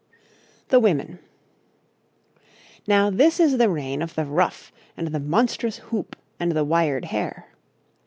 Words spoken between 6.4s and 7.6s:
the wired hair.